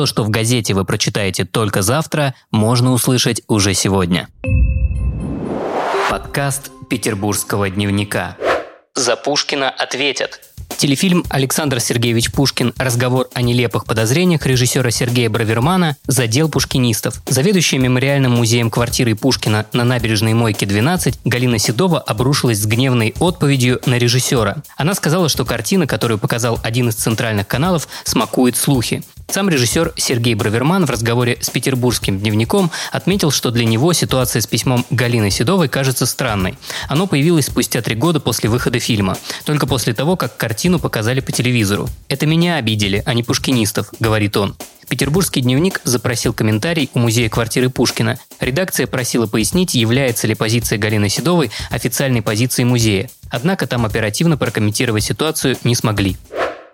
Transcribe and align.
То, 0.00 0.06
что 0.06 0.24
в 0.24 0.30
газете 0.30 0.72
вы 0.72 0.86
прочитаете 0.86 1.44
только 1.44 1.82
завтра, 1.82 2.34
можно 2.50 2.92
услышать 2.92 3.42
уже 3.48 3.74
сегодня. 3.74 4.28
Подкаст 6.08 6.70
Петербургского 6.88 7.68
дневника. 7.68 8.38
За 8.94 9.14
Пушкина 9.16 9.68
ответят. 9.68 10.40
Телефильм 10.78 11.26
Александр 11.28 11.80
Сергеевич 11.80 12.32
Пушкин 12.32 12.72
«Разговор 12.78 13.28
о 13.34 13.42
нелепых 13.42 13.84
подозрениях» 13.84 14.46
режиссера 14.46 14.90
Сергея 14.90 15.28
Бравермана 15.28 15.98
задел 16.06 16.48
пушкинистов. 16.48 17.20
Заведующая 17.28 17.78
мемориальным 17.78 18.32
музеем 18.32 18.70
квартиры 18.70 19.14
Пушкина 19.14 19.66
на 19.74 19.84
набережной 19.84 20.32
Мойке 20.32 20.64
12 20.64 21.18
Галина 21.26 21.58
Седова 21.58 22.00
обрушилась 22.00 22.60
с 22.60 22.64
гневной 22.64 23.14
отповедью 23.18 23.78
на 23.84 23.98
режиссера. 23.98 24.62
Она 24.78 24.94
сказала, 24.94 25.28
что 25.28 25.44
картина, 25.44 25.86
которую 25.86 26.16
показал 26.16 26.58
один 26.62 26.88
из 26.88 26.94
центральных 26.94 27.46
каналов, 27.46 27.86
смакует 28.04 28.56
слухи. 28.56 29.04
Сам 29.30 29.48
режиссер 29.48 29.92
Сергей 29.96 30.34
Браверман 30.34 30.86
в 30.86 30.90
разговоре 30.90 31.38
с 31.40 31.50
петербургским 31.50 32.18
дневником 32.18 32.68
отметил, 32.90 33.30
что 33.30 33.52
для 33.52 33.64
него 33.64 33.92
ситуация 33.92 34.42
с 34.42 34.46
письмом 34.48 34.84
Галины 34.90 35.30
Седовой 35.30 35.68
кажется 35.68 36.04
странной. 36.04 36.58
Оно 36.88 37.06
появилось 37.06 37.46
спустя 37.46 37.80
три 37.80 37.94
года 37.94 38.18
после 38.18 38.50
выхода 38.50 38.80
фильма, 38.80 39.16
только 39.44 39.68
после 39.68 39.94
того, 39.94 40.16
как 40.16 40.36
картину 40.36 40.80
показали 40.80 41.20
по 41.20 41.30
телевизору. 41.30 41.88
«Это 42.08 42.26
меня 42.26 42.56
обидели, 42.56 43.04
а 43.06 43.14
не 43.14 43.22
пушкинистов»,— 43.22 43.92
говорит 44.00 44.36
он. 44.36 44.56
Петербургский 44.88 45.42
дневник 45.42 45.80
запросил 45.84 46.32
комментарий 46.32 46.90
у 46.94 46.98
музея 46.98 47.28
квартиры 47.28 47.70
Пушкина. 47.70 48.18
Редакция 48.40 48.88
просила 48.88 49.28
пояснить, 49.28 49.74
является 49.74 50.26
ли 50.26 50.34
позиция 50.34 50.76
Галины 50.76 51.08
Седовой 51.08 51.52
официальной 51.70 52.22
позицией 52.22 52.64
музея. 52.64 53.08
Однако 53.30 53.68
там 53.68 53.86
оперативно 53.86 54.36
прокомментировать 54.36 55.04
ситуацию 55.04 55.56
не 55.62 55.76
смогли. 55.76 56.16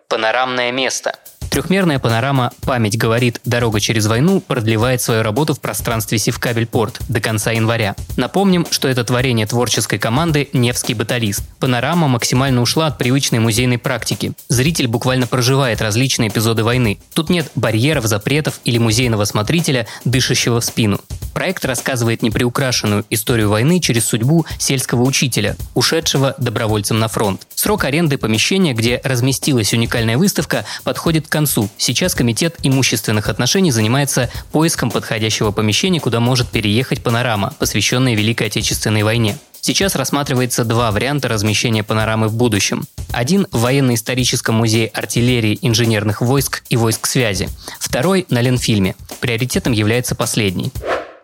Панорамное 0.09 0.73
место. 0.73 1.17
Трехмерная 1.57 1.99
панорама 1.99 2.53
«Память 2.67 2.99
говорит. 2.99 3.41
Дорога 3.47 3.81
через 3.81 4.05
войну» 4.07 4.43
продлевает 4.43 5.01
свою 5.01 5.23
работу 5.23 5.55
в 5.55 5.61
пространстве 5.61 6.19
Севкабель-Порт 6.19 7.01
до 7.09 7.19
конца 7.19 7.51
января. 7.51 7.97
Напомним, 8.19 8.67
что 8.71 8.89
это 8.89 9.05
творение 9.05 9.47
творческой 9.47 9.99
команды 9.99 10.51
«Невский 10.53 10.93
баталист». 10.93 11.45
Панорама 11.59 12.09
максимально 12.09 12.61
ушла 12.61 12.89
от 12.89 12.99
привычной 12.99 13.39
музейной 13.39 13.79
практики. 13.79 14.35
Зритель 14.49 14.87
буквально 14.87 15.27
проживает 15.27 15.81
различные 15.81 16.29
эпизоды 16.29 16.63
войны. 16.63 16.99
Тут 17.15 17.31
нет 17.31 17.51
барьеров, 17.55 18.05
запретов 18.05 18.61
или 18.65 18.77
музейного 18.77 19.25
смотрителя, 19.25 19.87
дышащего 20.05 20.61
в 20.61 20.65
спину. 20.67 21.01
Проект 21.37 21.67
рассказывает 21.67 22.23
неприукрашенную 22.23 23.05
историю 23.11 23.51
войны 23.51 23.79
через 23.79 24.07
судьбу 24.07 24.47
сельского 24.59 25.03
учителя, 25.03 25.55
ушедшего 25.75 26.35
добровольцем 26.39 26.99
на 26.99 27.09
фронт. 27.09 27.47
Срок 27.55 27.85
аренды 27.85 28.17
помещения, 28.17 28.73
где 28.73 29.03
разместилась 29.05 29.75
уникальная 29.75 30.17
выставка, 30.17 30.65
подходит 30.83 31.27
к 31.27 31.31
концу. 31.31 31.69
Сейчас 31.77 32.15
Комитет 32.15 32.57
имущественных 32.63 33.29
отношений 33.29 33.71
занимается 33.71 34.31
поиском 34.51 34.91
подходящего 34.91 35.51
помещения, 35.51 36.01
куда 36.01 36.21
может 36.21 36.49
переехать 36.49 37.03
панорама, 37.03 37.53
посвященная 37.59 38.15
Великой 38.15 38.47
Отечественной 38.47 39.03
войне. 39.03 39.37
Сейчас 39.61 39.95
рассматривается 39.95 40.65
два 40.65 40.91
варианта 40.91 41.29
размещения 41.29 41.83
панорамы 41.83 42.29
в 42.29 42.35
будущем. 42.35 42.85
Один– 43.13 43.47
в 43.51 43.61
военно-историческом 43.61 44.55
музее 44.55 44.87
артиллерии, 44.87 45.59
инженерных 45.61 46.23
войск 46.23 46.63
и 46.71 46.79
войск 46.79 47.05
связи. 47.05 47.51
Второй– 47.79 48.25
на 48.31 48.41
Ленфильме. 48.41 48.97
Приоритетом 49.21 49.75
является 49.75 50.15
последний. 50.15 50.73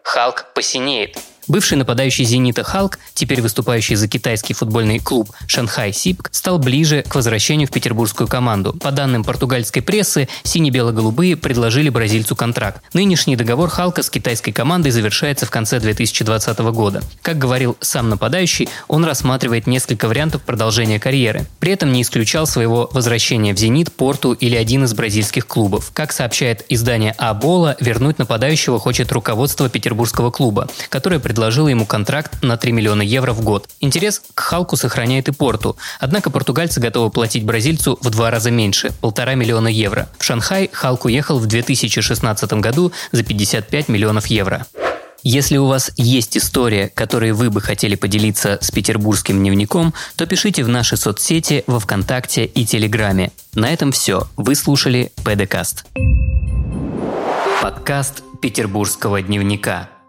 Халк 0.02 0.46
посинеет. 0.54 1.16
Бывший 1.48 1.76
нападающий 1.76 2.24
«Зенита» 2.24 2.62
Халк, 2.62 2.98
теперь 3.14 3.42
выступающий 3.42 3.96
за 3.96 4.06
китайский 4.06 4.54
футбольный 4.54 5.00
клуб 5.00 5.30
«Шанхай 5.46 5.92
Сипк», 5.92 6.28
стал 6.32 6.58
ближе 6.58 7.02
к 7.02 7.14
возвращению 7.14 7.66
в 7.66 7.72
петербургскую 7.72 8.28
команду. 8.28 8.72
По 8.74 8.92
данным 8.92 9.24
португальской 9.24 9.82
прессы, 9.82 10.28
сине-бело-голубые 10.44 11.36
предложили 11.36 11.88
бразильцу 11.88 12.36
контракт. 12.36 12.82
Нынешний 12.92 13.36
договор 13.36 13.68
Халка 13.70 14.02
с 14.02 14.10
китайской 14.10 14.52
командой 14.52 14.90
завершается 14.90 15.46
в 15.46 15.50
конце 15.50 15.80
2020 15.80 16.58
года. 16.58 17.02
Как 17.22 17.38
говорил 17.38 17.76
сам 17.80 18.08
нападающий, 18.08 18.68
он 18.86 19.04
рассматривает 19.04 19.66
несколько 19.66 20.06
вариантов 20.06 20.42
продолжения 20.42 21.00
карьеры. 21.00 21.46
При 21.58 21.72
этом 21.72 21.92
не 21.92 22.02
исключал 22.02 22.46
своего 22.46 22.88
возвращения 22.92 23.54
в 23.54 23.58
«Зенит», 23.58 23.92
«Порту» 23.92 24.32
или 24.32 24.54
один 24.54 24.84
из 24.84 24.94
бразильских 24.94 25.46
клубов. 25.46 25.90
Как 25.92 26.12
сообщает 26.12 26.64
издание 26.68 27.12
«Абола», 27.18 27.76
вернуть 27.80 28.18
нападающего 28.18 28.78
хочет 28.78 29.10
руководство 29.10 29.68
петербургского 29.68 30.30
клуба, 30.30 30.68
которое 30.88 31.18
предложила 31.32 31.68
ему 31.68 31.86
контракт 31.86 32.42
на 32.42 32.58
3 32.58 32.72
миллиона 32.72 33.00
евро 33.00 33.32
в 33.32 33.40
год. 33.40 33.66
Интерес 33.80 34.20
к 34.34 34.38
Халку 34.38 34.76
сохраняет 34.76 35.28
и 35.28 35.32
Порту, 35.32 35.78
однако 35.98 36.28
португальцы 36.28 36.78
готовы 36.78 37.08
платить 37.08 37.42
бразильцу 37.42 37.98
в 38.02 38.10
два 38.10 38.30
раза 38.30 38.50
меньше– 38.50 38.92
полтора 39.00 39.34
миллиона 39.34 39.68
евро. 39.68 40.10
В 40.18 40.24
Шанхай 40.24 40.68
Халк 40.70 41.06
уехал 41.06 41.38
в 41.38 41.46
2016 41.46 42.52
году 42.52 42.92
за 43.12 43.22
55 43.22 43.88
миллионов 43.88 44.26
евро. 44.26 44.66
Если 45.22 45.56
у 45.56 45.64
вас 45.64 45.90
есть 45.96 46.36
история, 46.36 46.90
которой 46.94 47.32
вы 47.32 47.48
бы 47.48 47.62
хотели 47.62 47.94
поделиться 47.94 48.58
с 48.60 48.70
петербургским 48.70 49.38
дневником, 49.38 49.94
то 50.16 50.26
пишите 50.26 50.64
в 50.64 50.68
наши 50.68 50.98
соцсети 50.98 51.64
во 51.66 51.80
Вконтакте 51.80 52.44
и 52.44 52.66
Телеграме. 52.66 53.32
На 53.54 53.72
этом 53.72 53.90
все. 53.92 54.28
Вы 54.36 54.54
слушали 54.54 55.12
ПДКаст. 55.24 55.86
Подкаст 57.62 58.22
петербургского 58.42 59.22
дневника– 59.22 59.88